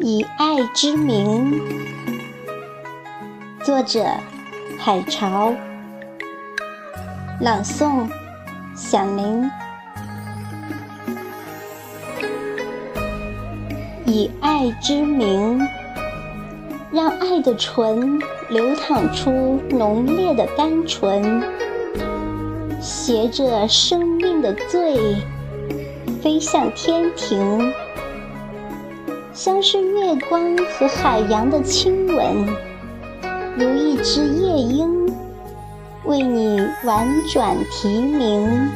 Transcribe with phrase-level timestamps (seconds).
[0.00, 1.60] 以爱之名，
[3.64, 4.04] 作者：
[4.78, 5.52] 海潮，
[7.40, 8.08] 朗诵：
[8.76, 9.50] 响铃。
[14.06, 15.66] 以爱之名，
[16.92, 21.42] 让爱的醇流淌出浓烈的甘醇，
[22.80, 25.16] 携着生命的醉，
[26.22, 27.72] 飞向天庭。
[29.38, 32.44] 像是月光和海洋的亲吻，
[33.56, 35.06] 如一只夜莺
[36.06, 38.68] 为你婉转啼鸣。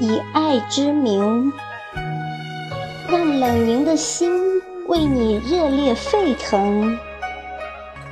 [0.00, 1.52] 以爱之名，
[3.08, 4.28] 让冷凝的心
[4.88, 6.98] 为你热烈沸腾，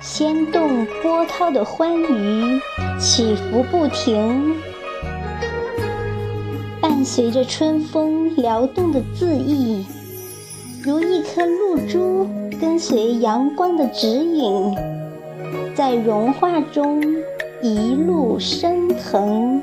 [0.00, 2.58] 掀动波涛的欢愉，
[2.98, 4.56] 起伏不停。
[7.04, 9.84] 随着春风撩动的字意，
[10.82, 12.28] 如一颗露珠，
[12.60, 14.76] 跟随阳光的指引，
[15.74, 17.02] 在融化中
[17.62, 19.60] 一路升腾。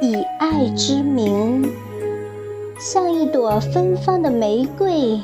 [0.00, 1.70] 以爱之名，
[2.78, 5.20] 像一朵芬芳的玫瑰，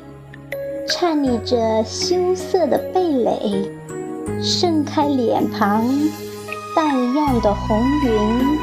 [0.89, 3.71] 颤栗着羞涩的蓓蕾，
[4.43, 5.87] 盛开脸庞。
[6.75, 8.59] 淡漾的红云，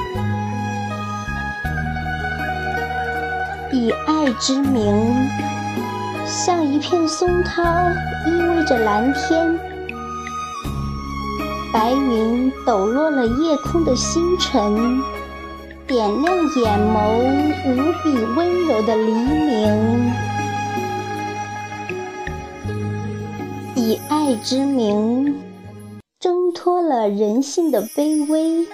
[3.73, 5.29] 以爱之名，
[6.25, 7.63] 像一片松涛，
[8.25, 9.59] 依偎着蓝天。
[11.73, 15.01] 白云抖落了夜空的星辰，
[15.85, 17.11] 点亮眼眸
[17.65, 20.11] 无比温柔的黎明。
[23.75, 25.46] 以爱之名。
[26.57, 28.67] 脱了人性的卑微，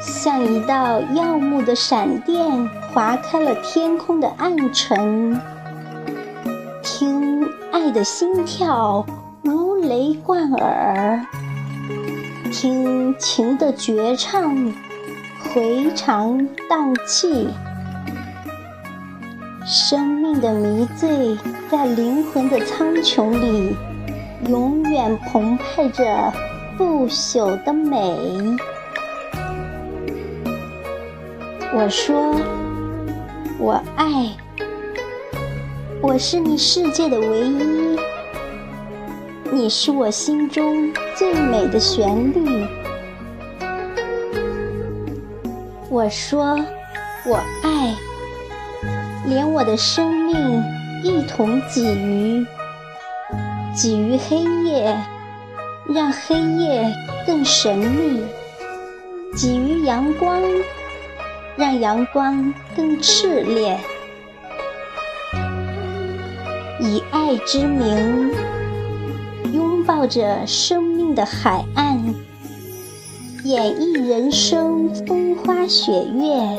[0.00, 5.38] 像一道耀目的闪电，划开了天空的暗沉。
[6.82, 9.04] 听爱的心跳
[9.42, 11.22] 如雷贯耳，
[12.50, 14.72] 听情的绝唱
[15.52, 17.48] 回肠荡气。
[19.66, 21.36] 生命的迷醉
[21.70, 23.76] 在灵魂的苍穹里。
[24.46, 26.32] 永远澎湃着
[26.76, 27.98] 不朽的美。
[31.74, 32.36] 我说，
[33.58, 34.36] 我爱，
[36.00, 37.98] 我是你世界的唯一，
[39.50, 42.64] 你是我心中最美的旋律。
[45.90, 46.56] 我说，
[47.26, 47.94] 我爱，
[49.26, 50.62] 连我的生命
[51.02, 52.46] 一同给予。
[53.80, 54.96] 给予黑夜，
[55.86, 56.92] 让黑夜
[57.24, 58.20] 更神秘；
[59.36, 60.42] 给予阳光，
[61.56, 63.78] 让阳光更炽烈。
[66.80, 68.32] 以爱之名，
[69.52, 72.02] 拥抱着生命的海岸，
[73.44, 76.58] 演绎人生风花雪月，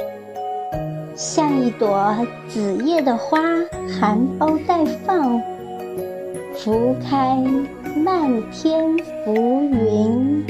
[1.18, 2.16] 像一朵
[2.48, 3.42] 紫叶的花，
[4.00, 5.42] 含苞待放。
[6.64, 7.38] 拂开
[7.96, 8.86] 漫天
[9.24, 10.46] 浮云。